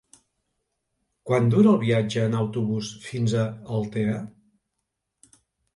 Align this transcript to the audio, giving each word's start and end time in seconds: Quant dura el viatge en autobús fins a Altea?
Quant 1.31 1.51
dura 1.55 1.71
el 1.73 1.77
viatge 1.85 2.25
en 2.31 2.39
autobús 2.41 2.91
fins 3.07 3.39
a 3.45 3.47
Altea? 3.79 4.19